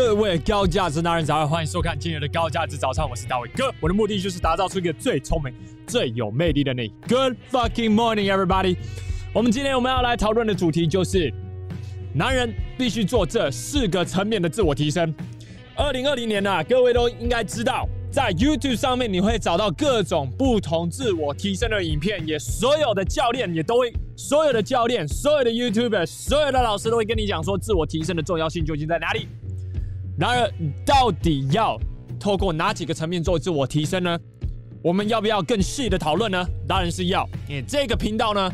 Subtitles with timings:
[0.00, 3.74] 各位高价值男人早上，欢迎收看今日的高价值早餐，我是大卫哥。
[3.80, 5.52] 我的目的就是打造出一个最聪明、
[5.88, 6.94] 最有魅力的你。
[7.08, 8.76] Good fucking morning, everybody！
[9.34, 11.34] 我们今天我们要来讨论的主题就是，
[12.14, 15.12] 男人必须做这四个层面的自我提升。
[15.74, 29.26] 二零二零年啊，各位都应该知道，在 YouTube 上面你会找到各种不同自我提升的影片，也所有的教练也都会，所有的教练、所有的 YouTuber、所有的老师都会跟你讲说，自我提升的重要性究竟在哪里。
[30.18, 30.52] 然而，
[30.84, 31.78] 到底要
[32.18, 34.18] 透过哪几个层面做自我提升呢？
[34.82, 36.44] 我们要不要更细的讨论呢？
[36.66, 37.24] 当然是要。
[37.48, 38.52] 因为这个频道呢，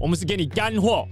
[0.00, 1.06] 我们是给你干货，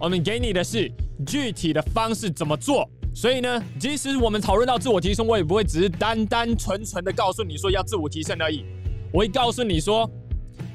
[0.00, 0.90] 我们给你的是
[1.24, 2.90] 具体的方式怎么做。
[3.14, 8.64] 所以呢，即使我们讨论到自我提升，我也不会只是单单纯纯的告诉你说要自我提升而已。
[9.12, 10.10] 我会告诉你说，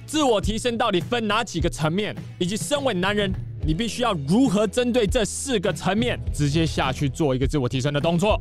[0.06, 3.34] 自我提升到底分哪几个层面，以及身为男人。
[3.64, 8.40] 你必须要如何针对这四个层面直接下去做一个自我提升的动作？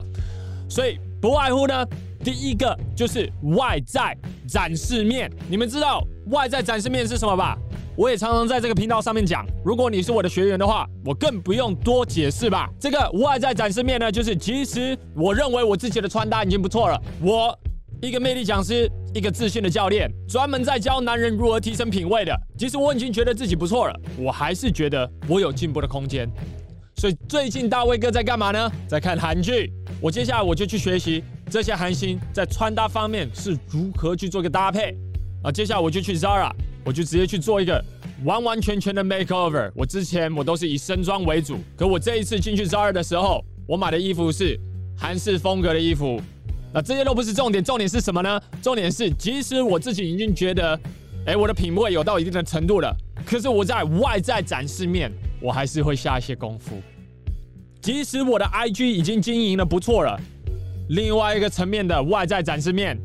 [0.68, 1.86] 所以不外乎呢，
[2.24, 4.16] 第一个就是外在
[4.48, 5.30] 展示面。
[5.48, 7.58] 你们知道外在展示面是什么吧？
[7.96, 9.44] 我也常常在这个频道上面讲。
[9.64, 12.70] 如果你是我的学员的话，我更不用多解释吧。
[12.78, 16.98] 这个外在展示面呢，就是其实我认为我自己的穿搭已经不错了。
[17.20, 17.58] 我
[18.00, 18.90] 一个魅力讲师。
[19.12, 22.32] 一个自信的教练，专门在教男人如何提升品味的。
[22.56, 26.30] 其实我已经觉得自己不错了，我还是觉得我有进步的空间。
[26.96, 28.70] 所以最近大卫哥在干嘛呢？
[28.86, 29.72] 在看韩剧。
[30.00, 34.96] 我接下来我就去学习这些韩星在穿搭方面是如何去做个搭配。
[35.42, 36.52] 啊，接下来我就去 Zara，
[36.84, 37.82] 我就直接去做一个
[38.24, 39.72] 完完全全的 makeover。
[39.74, 44.58] 我之前我都是以身装为主，可我这一次进去 Zara 的时候，我买的衣服是
[44.96, 46.20] 韩式风格的衣服。
[46.72, 48.40] 那这些都不是重点，重点是什么呢？
[48.62, 50.78] 重点是，即使我自己已经觉得，
[51.26, 52.96] 哎，我的品味有到一定的程度了，
[53.26, 56.80] 可是我在外在展示面，我还是会下一些功夫。
[57.82, 60.20] 即使我的 IG 已经经营的不错了，
[60.90, 62.96] 另外一个层面的外在展示面，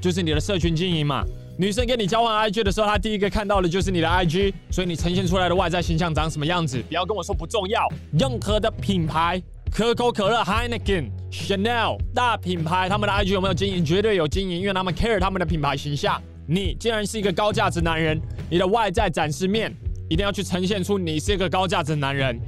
[0.00, 1.24] 就是你的社群经营嘛。
[1.58, 7.88] 女生跟你交换 IG 的时候，她第一个看到的就是你的 IG，所以你呈现出来的外在形象长什么样子，不要跟我说不重要。
[8.12, 9.42] 任何的品牌。
[9.70, 13.84] 可口可乐、Heineken、Chanel 大品牌，他们的 IG 有没有经营？
[13.84, 16.20] 绝对有经营，因为他们 care 他们的品牌形象。
[16.46, 18.20] 你既然是一个高价值男人，
[18.50, 19.72] 你的外在展示面
[20.08, 22.38] 一定要去呈现出你是一个高价值男人。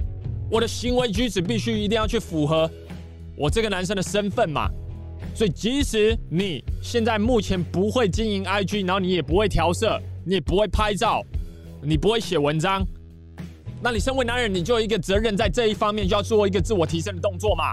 [0.50, 2.68] 我的行为举止必须一定要去符合
[3.36, 4.68] 我这个男生的身份嘛。
[5.34, 11.22] 所以，即使你现在目前不会经营 IG，然后你也不会调色，你也不会拍照，
[11.82, 12.84] 你不会写文章。
[13.82, 17.72] 那你身为男人，你就有一个责任，在这一方面就要做一个自我提升的动作嘛。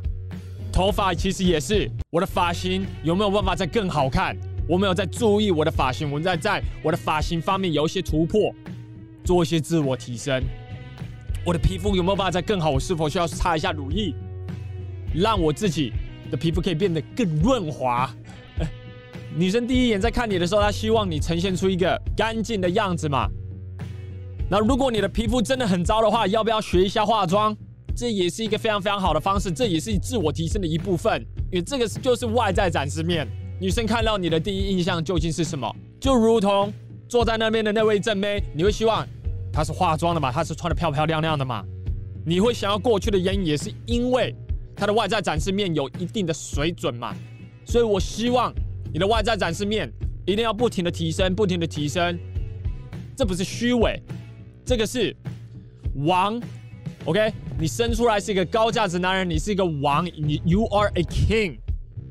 [0.72, 4.38] 头发其实也是，我的发型有没有办法再更好看？
[4.70, 8.54] 我没有在注意我的发型，我在在我的发型方面有一些突破，
[9.26, 10.42] 做一些自我提升。
[11.46, 12.70] 我的皮肤有没有办法再更好？
[12.70, 14.14] 我是否需要擦一下乳液，
[15.14, 15.92] 让我自己
[16.32, 18.10] 的皮肤可以变得更润滑？
[19.36, 23.28] 女生第一眼在看你的时候，她希望你呈现出一个干净的样子嘛。
[24.50, 27.56] 那如果你的皮肤真的很糟的话，要不要学一下化妆？
[27.94, 31.22] 这也是一个非常非常好的方式，这也是自我提升的一部分。
[31.52, 33.28] 因为这个就是外在展示面。
[33.60, 35.70] 女生看到你的第一印象究竟是什么？
[36.00, 36.72] 就如同
[37.10, 39.06] 坐在那边的那位正妹，你会希望
[39.52, 40.32] 她是化妆的嘛？
[40.32, 41.66] 她是穿得漂漂亮亮的嘛？
[42.26, 44.34] 你会想要过去的原因也是因为
[44.76, 47.14] 她的外在展示面有一定的水准嘛？
[47.66, 48.54] 所以我希望
[48.94, 49.92] 你的外在展示面
[50.26, 52.18] 一定要不停的提升，不停的提升。
[53.16, 54.00] 这不是虚伪。
[54.68, 55.16] 这个是
[56.06, 56.38] 王
[57.06, 57.32] ，OK？
[57.58, 61.60] 你生出来是一个高价值男人，你是一个王，你 You are a king。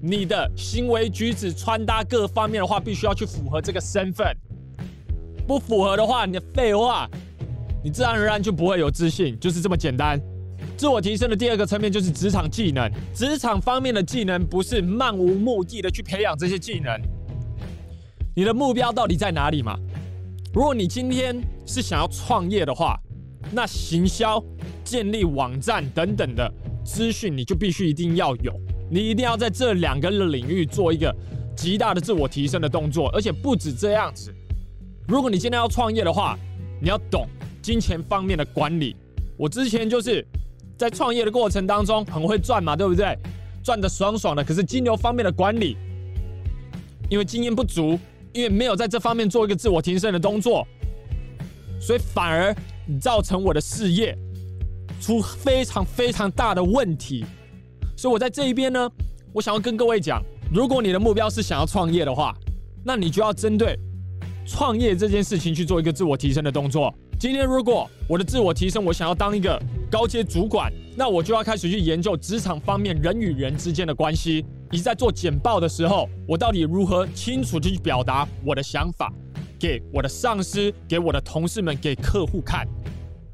[0.00, 4.34] 你的行为举止、穿搭各方面的话，必须要去符合这个身份。
[5.46, 7.06] 不符合的话，你的废话，
[7.84, 10.18] 你自然而然就不会有自信，就是这么简单。
[10.78, 16.98] 自我提升的第二个层面就是职场技能，职场方面的技能不是漫无目的的去培养这些技能，
[18.34, 19.78] 你的目标到底在哪里嘛？
[20.56, 22.98] 如果你今天是想要创业的话，
[23.52, 24.42] 那行销、
[24.82, 26.50] 建立网站等等的
[26.82, 28.58] 资讯，你就必须一定要有。
[28.90, 31.14] 你一定要在这两个领域做一个
[31.54, 34.34] 极大的自我提升的动作，而且不止这样子。
[35.06, 36.38] 如果你今天要创业的话，
[36.80, 37.28] 你要懂
[37.60, 38.96] 金钱方面的管理。
[39.36, 40.26] 我之前就是
[40.78, 43.14] 在创业的过程当中很会赚嘛，对不对？
[43.62, 44.42] 赚得爽爽的。
[44.42, 45.76] 可是金流方面的管理，
[47.10, 47.98] 因为经验不足。
[48.36, 50.66] 因为没有在这方面做一个自我提升的动作，
[51.80, 52.54] 所以反而
[53.00, 54.16] 造成我的事业
[55.00, 57.24] 出非常非常大的问题。
[57.96, 58.90] 所以我在这一边呢，
[59.32, 60.22] 我想要跟各位讲，
[60.52, 62.36] 如果你的目标是想要创业的话，
[62.84, 63.74] 那你就要针对
[64.46, 66.94] 创业这件事情去做一个自我提升的动作。
[67.18, 69.58] 今天如果我的自我提升，我想要当一个
[69.90, 79.12] 高阶主管，那我就要开始去研究职场方面人与人之间的关系，以及在做简报的时候，我到底如何清楚地去表达我的想法，
[79.58, 82.66] 给我的上司、给我的同事们、给客户看。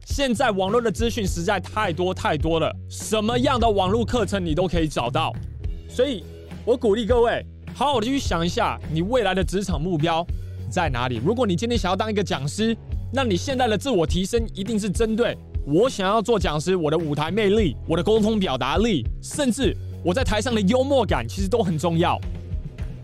[0.04, 5.32] 现在网络的资讯实在太多太多了，什么样的网络课程你都可以找到，
[5.88, 6.24] 所以
[6.64, 10.26] 我鼓励各位好好的去想一下，你未来的职场目标
[10.68, 11.20] 在哪里？
[11.24, 12.76] 如果你今天想要当一个讲师，
[13.12, 22.20] 那你现在的自我提升一定是针对我想要做讲师，我的舞台魅力、我的沟通表达力，甚至我在台上的幽默感，其实都很重要。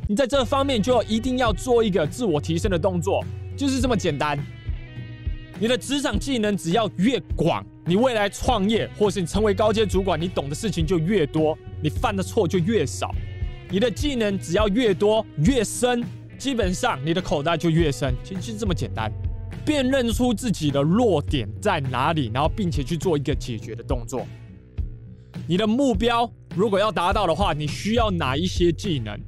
[0.08, 3.24] 你在这方面就一定要做一个自我提升的动作，
[3.56, 4.38] 就是这么简单。
[5.60, 13.14] 你的职场技能只要越广，你未来创业或是你成为高阶主管，你懂的事情就越多，你犯的错就越少。
[13.70, 16.02] 你的技能只要越多越深，
[16.38, 19.12] 基本上你的口袋就越深，其实就是这么简单。
[19.64, 24.26] 辨认出自己的弱点在哪里，然后并且去做一个解决的动作。
[25.48, 29.18] 你的目标如果要达到的话，你需要哪一些技能？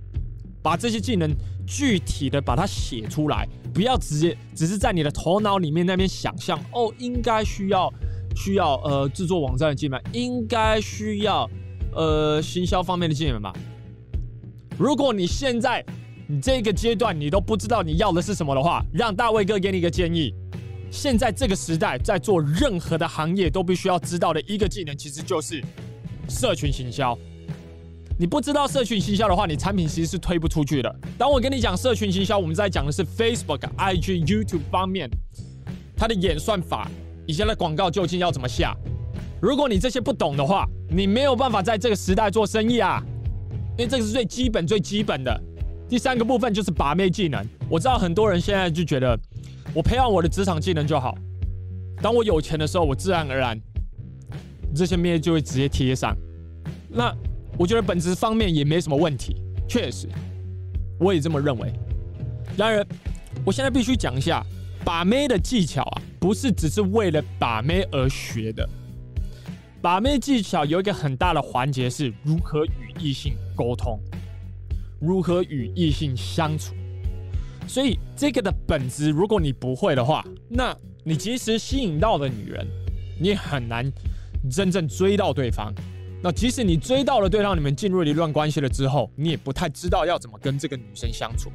[0.63, 1.35] 把这些技能
[1.67, 3.49] 具体的把它写出来。
[3.73, 7.91] 不要直接只是在你的头脑里面那边想象哦，应该需要
[8.37, 11.49] 需要呃制作网站的技能，应该需要
[11.95, 13.55] 呃行销方面的技能吧。
[14.77, 15.83] 如果你现在
[16.27, 20.35] 你这个阶段你都不知道你要的是什么的话，让大卫哥给你一个建议。
[20.91, 25.63] 现在这个时代，在做任何的行业都必须要知道的一个技能，其实就是
[26.31, 27.19] 社群行销。
[28.19, 30.95] 你不知道社群行销的话，你产品其实是推不出去的。
[31.19, 35.11] 当我跟你讲社群行销，我们在讲的是 Facebook、IG、YouTube 方面，
[35.97, 36.91] 它的演算法
[37.27, 38.77] 以及它的广告究竟要怎么下。
[39.41, 43.03] 如果你这些不懂的话，你没有办法在这个时代做生意啊，
[43.79, 45.41] 因为这个是最基本、最基本的。
[45.89, 47.43] 第三个部分就是把妹技能。
[47.69, 49.19] 我知道很多人现在就觉得，
[49.75, 51.17] 我培养我的职场技能就好。
[52.03, 53.59] 当我有钱的时候，我自然而然
[54.75, 56.17] 这些妹就会直接贴上。
[56.89, 57.15] 那。
[57.59, 59.37] 我觉得本质方面也没什么问题，
[59.69, 60.09] 确实，
[60.99, 61.71] 我也这么认为。
[62.57, 62.87] 然而，
[63.45, 64.43] 我现在必须讲一下，
[64.83, 68.67] 把妹的技巧啊，不是只是为了把妹而学的。
[69.83, 74.01] 把妹技巧有一个很大的环节是如何与异性沟通，
[74.99, 76.73] 如何与异性相处。
[77.69, 80.75] 所以，这个的本质，如果你不会的话，那
[81.05, 82.67] 你即使吸引到的女人，
[83.21, 83.85] 你很难
[84.49, 85.75] 真正追到对方。
[86.23, 91.51] 那即使你追到了对方，你们进入了一段关系了之后，你也不太知道要怎么跟这个女生相处。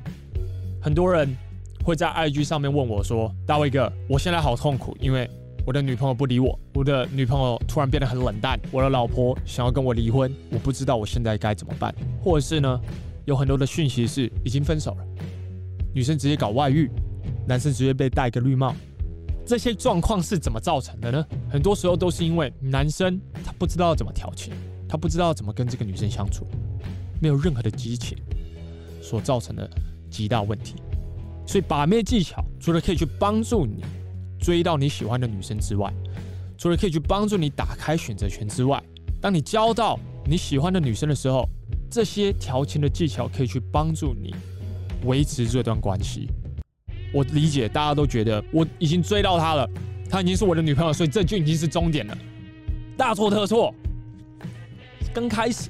[0.81, 1.35] 很多人
[1.83, 5.29] 会在 IG 上面问我说：“大卫哥，我现在好痛苦，因为
[5.67, 11.93] 我的女朋友不理我，我的女朋友突然变得很冷淡，我的老婆想要跟我离婚，我不知道我现在该怎么办。”
[12.23, 12.79] 或者是呢，
[13.25, 15.05] 有很多的讯息是已经分手了，
[15.93, 16.89] 女生直接搞外遇，
[17.47, 18.75] 男生直接被戴个绿帽。
[19.45, 21.25] 这些状况是怎么造成的呢？
[21.49, 24.51] 很多时候都是因为男生他不知道怎么调情，
[24.89, 26.47] 他不知道怎么跟这个女生相处，
[27.21, 28.17] 没有任何的激情
[29.01, 29.69] 所造成的
[30.09, 30.75] 极大问题。
[31.45, 33.83] 所以把妹技巧除了可以去帮助你
[34.39, 35.93] 追到你喜欢的女生之外，
[36.57, 38.81] 除了可以去帮助你打开选择权之外，
[39.21, 41.47] 当你交到你喜欢的女生的时候，
[41.91, 44.33] 这些调情的技巧可以去帮助你
[45.03, 46.27] 维持这段关系。
[47.15, 49.65] 我理解，大家都觉得我已经追到她了，
[50.09, 52.17] 她已经是我的女朋友，所以这就已经是终点了。
[52.97, 53.73] 大错特错，
[55.13, 55.69] 刚开始。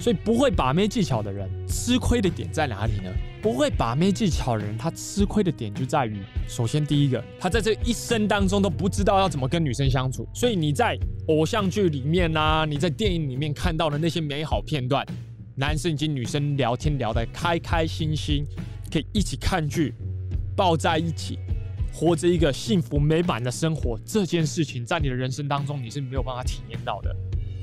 [0.00, 3.08] 所以不会把妹技巧的人吃亏的点在哪里呢？
[3.40, 10.26] 不会把妹技巧的人，他吃亏的点就在于，首先第一个，他在这一生当中都不知道要怎么跟女生相处。
[10.34, 10.98] 所以你在
[11.28, 15.06] 偶像剧里面呐、你在电影里面看到的那些美好片段，
[15.54, 18.44] 男生以及女生聊天聊得开开心心，
[18.92, 19.94] 可以一起看剧。
[20.56, 21.38] 抱在一起，
[21.92, 27.14] 活着一个幸福美满的生活，这件事情在你的人生当中你是没有办法体验到的。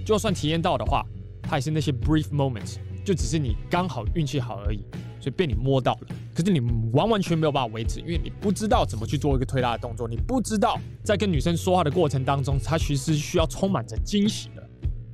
[0.05, 1.05] 就算体验到的话，
[1.43, 4.83] 它也是那些 brief moments，就只是你刚好运气好而已，
[5.19, 6.07] 所以被你摸到了。
[6.33, 6.59] 可是你
[6.93, 14.69] 完完全没有办法维持，因为你不知道怎么去做一个推拉的动作，你不知道在跟女生说话的过程当中，她其实需要充满着惊喜的，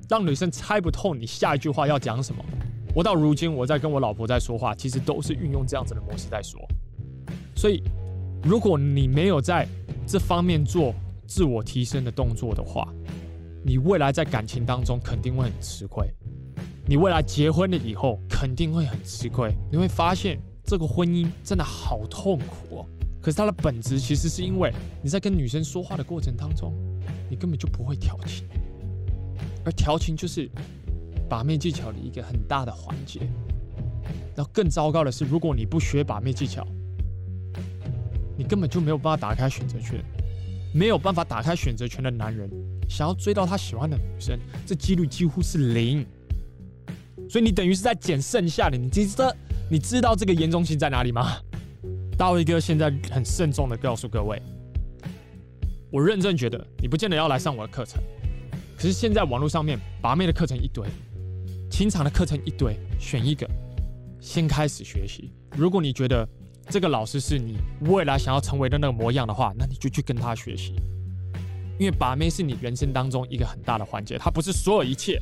[0.08, 2.44] 让女生猜不透你下一句话要讲什么。
[2.96, 6.60] 我到如今我在跟我老婆在说话，其实都是运用这样子的模式在说。
[7.58, 7.82] 所以，
[8.44, 9.68] 如果你没有在
[10.06, 10.94] 这方面做
[11.26, 12.88] 自我提升的动作的话，
[13.66, 16.08] 你未来在感情当中肯定会很吃亏。
[16.86, 19.52] 你未来结婚了以后肯定会很吃亏。
[19.72, 22.86] 你会发现这个婚姻真的好痛苦哦。
[23.20, 24.72] 可是它的本质其实是因为
[25.02, 26.72] 你在跟女生说话的过程当中，
[27.30, 28.48] 你根本就不会调情，
[29.66, 30.50] 而调情就是
[31.28, 33.22] 把妹技巧的一个很大的环节。
[34.36, 36.66] 然后更糟糕的是，如果你不学把妹技巧，
[38.38, 40.04] 你根本就没有办法打开选择权，
[40.74, 42.50] 没有办法打开选择权的男人，
[42.88, 46.06] 想要追到他喜欢的女生，这几率几乎是零。
[47.30, 48.78] 所以你等于是在捡剩下的。
[48.78, 49.36] 你知道
[49.70, 51.38] 你知道这个严重性在哪里吗？
[52.18, 54.42] 大卫哥现在很慎重的告诉各位，
[55.92, 58.02] 我认真觉得你不见得要来上我的课程。
[58.76, 60.88] 可是现在网络上面把妹的课程一堆，
[61.70, 63.48] 情场的课程一堆，选一个，
[64.20, 65.32] 先开始学习。
[65.56, 66.28] 如果你觉得
[66.70, 67.58] 这个老师是你
[67.90, 70.76] 未来想要成为的那个模样的话，那你就去跟他学习。
[71.80, 75.22] 因为把妹是你人生当中一个很大的环节，它不是所有一切。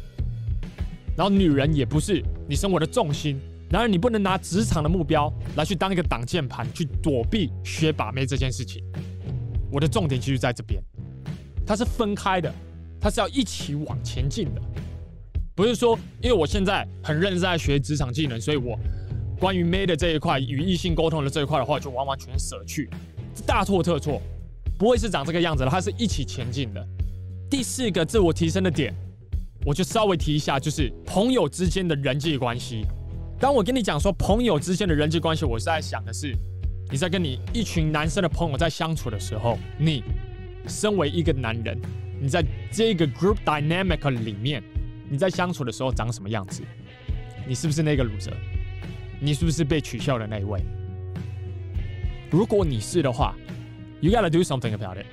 [1.16, 3.40] 然后女人也不是你生活的重心。
[3.70, 8.84] 然而你不能拿职场的目标来去当一个挡箭牌，去躲避学把妹这件事情。
[9.72, 10.82] 我的重点其实在这边，
[11.66, 12.54] 它是分开的，
[13.02, 14.62] 它是要一起往前进的。
[15.56, 18.78] 不是说因为我现在很认真在学职场技能，所以我
[19.40, 22.90] 关于妹的这一块与异性沟通的这一块的话，就完完全舍去，
[23.46, 24.22] 大错特错。
[24.78, 26.86] 不会是长这个样子的，它是一起前进的。
[27.50, 28.94] 第四个自我提升的点，
[29.66, 32.86] 我就稍微提一下，就是朋友之间的人际关系。
[33.40, 36.36] 当我跟你讲说朋友之间的人际关系，我是在想的是，
[36.92, 40.04] 你在跟你一群男生的朋友在相处的时候，你
[40.68, 41.80] 身为一个男人，
[42.22, 44.62] 你在这个 group dynamic 里面，
[45.10, 46.64] 你在相处的时候长什么样子？
[47.48, 48.34] 你是不是那个 loser？
[49.26, 50.62] 你是不是被取笑的那一位？
[52.30, 53.36] 如果你是的话
[54.00, 55.08] ，You gotta do something about it。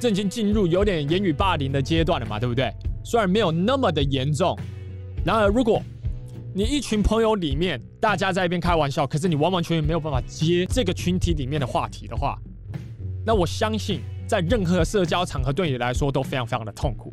[0.00, 2.72] 这已经进入有点言语霸凌的阶段了嘛，对不对？
[3.04, 4.58] 虽然没有那么的严重，
[5.22, 5.82] 然而如果
[6.54, 12.38] 你一群朋友里面大家在一边开玩笑，可是你完完全全没有办法接这个群体里面的话题的话，
[13.26, 17.12] 那我相信在任何社交场合对你来说都非常非常的痛苦。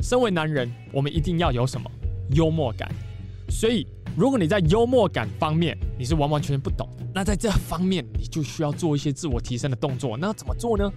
[0.00, 1.90] 身为男人，我们一定要有什么
[2.30, 2.90] 幽默感，
[3.50, 3.86] 所以。
[4.16, 10.16] 如果你在幽默感方面你是完完全全不懂的，那在这方面你就需要做一些自我提升的动作。
[10.16, 10.90] 那怎么做呢？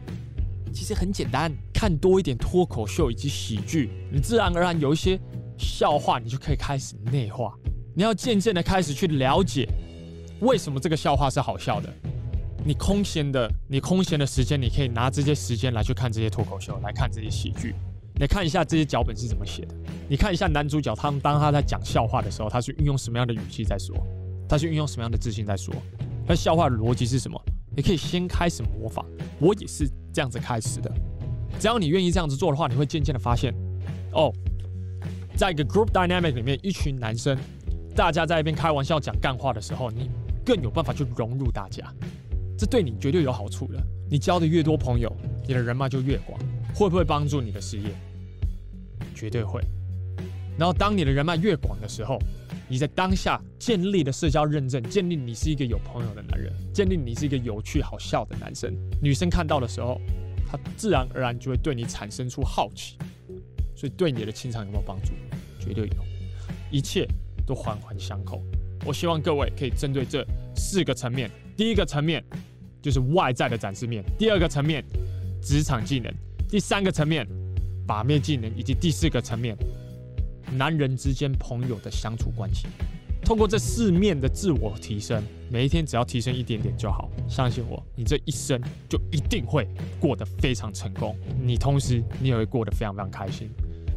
[0.74, 5.20] 其实很简单，看多一点脱口秀以及喜剧，你自然而然有一些
[5.58, 7.54] 笑话，你就可以开始内化。
[7.94, 9.68] 你要渐渐的开始去了解
[10.40, 11.94] 为什么这个笑话是好笑的。
[12.64, 17.76] 你空闲的，你空闲的时间，你可以拿这些时间来去看这些脱口秀，来看这些喜剧。
[18.20, 19.76] 你看一下这些脚本是怎么写的。
[20.10, 23.96] 你看一下男主角，他当他在讲笑话的时候，他是运用什么样的语气在说？
[24.50, 25.74] 他是运用什么样的自信在说？
[26.28, 27.42] 他笑话的逻辑是什么？
[27.78, 29.06] 你可以先开始模仿。
[29.40, 30.92] 我也是这样子开始的。
[31.60, 33.54] 只要你愿意这样子做的话，你会渐渐的发现，
[34.12, 34.34] 哦，
[35.38, 37.38] 在一个 group dynamic 里面，一群男生，
[37.96, 40.12] 大家在一边开玩笑讲干话的时候，你
[40.46, 41.86] 更有办法去融入大家。
[42.58, 43.82] 这对你绝对有好处的。
[44.12, 45.10] 你交的越多朋友，
[45.48, 46.38] 你的人脉就越广。
[46.76, 47.90] 会不会帮助你的事业？
[49.20, 49.62] 绝对会。
[50.58, 52.18] 然后，当你的人脉越广的时候，
[52.70, 58.74] 你在当下建立的社交认证，建立你是一个有朋友的男人，建立你是一个有趣好笑的男生。
[59.02, 60.00] 女生看到的时候，
[60.48, 62.98] 她自然而然就会对你产生出好奇。
[63.76, 65.12] 所以，对你的情场有没有帮助？
[65.60, 65.96] 绝对有。
[66.72, 67.06] 一切
[67.46, 68.42] 都环环相扣。
[68.86, 72.24] 我希望各位可以针对这四个层面：第一个层面
[72.82, 74.84] 就是外在的展示面；第二个层面，
[75.42, 76.14] 职场技能。
[76.50, 77.28] 第三个层面，
[77.90, 79.58] 把面技能，以及第四个层面，
[80.52, 82.68] 男人之间朋友的相处关系。
[83.24, 87.10] 通过这四面的自我提升，每一天只要提升一点点就好。
[87.28, 89.68] 相信我，你这一生就一定会
[90.00, 91.18] 过得非常成功。
[91.42, 93.50] 你同时，你也会过得非常非常开心。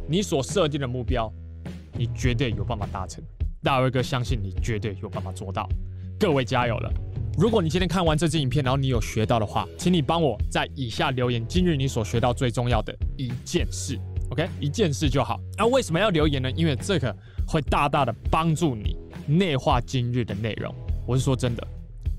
[0.09, 1.31] 你所设定的目标，
[1.95, 3.23] 你绝对有办法达成。
[3.61, 5.69] 大卫哥相信你绝对有办法做到。
[6.19, 6.91] 各位加油了！
[7.35, 13.99] 如果你今天看完这支影片，然后你有学到的话，请你帮我在以下留言今日你所学到最重要的一件事
[14.29, 14.47] ，OK？
[14.59, 15.39] 一件事就好。
[15.57, 16.51] 那为什么要留言呢？
[16.51, 17.15] 因为这个
[17.47, 20.73] 会大大的帮助你内化今日的内容。
[21.07, 21.67] 我是说真的，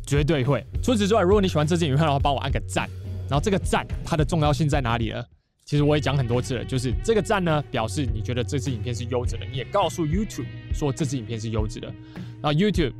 [0.04, 0.66] 绝对会。
[0.82, 2.90] 除此之外，如果你喜欢这支影片的话，帮我按个赞。
[3.28, 5.24] 然后这个赞它的重要性在哪里呢？
[5.64, 11.86] 其实我也讲很多次了，就是这个赞呢，表示你觉得这支影片是优质的，你也告诉 YouTube 说这支影片是优质的。
[12.42, 12.92] 然后 YouTube。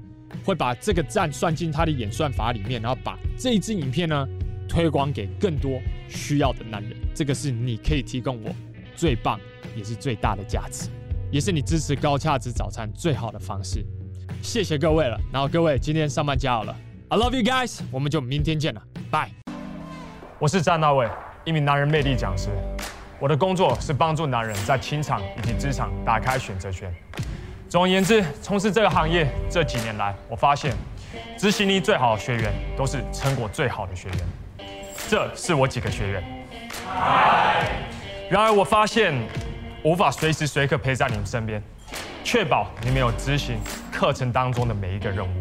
[0.45, 4.27] 会把这个赞算进他的演算法里面，然后把这一支影片呢
[4.69, 6.93] 推广给更多需要的男人。
[7.15, 8.51] 这个是你可以提供我
[8.97, 9.39] 最棒
[9.77, 10.89] 也是最大的价值，
[11.31, 13.85] 也是你支持高价值早餐最好的方式。
[14.43, 16.77] 谢谢各位了，然后各位今天上班加油了
[17.09, 19.31] ，I love you guys，我们就明天见了，拜。
[20.39, 21.09] 我是詹大卫，
[21.45, 22.51] 一名男人魅力讲师。
[23.21, 26.93] 我的工作是帮助男人在情场以及职场打开选择权。
[27.75, 30.73] 总而言之，从事这个行业这几年来，我发现
[31.37, 34.19] 执行力最好的学员都是成果最好的学员。
[35.09, 36.23] 这是我几个学员。
[38.31, 39.13] 然而，我发现
[39.83, 41.61] 无法随时随刻陪在你们身边，
[42.23, 43.59] 确保你们有执行
[43.91, 45.41] 课程当中的每一个任务。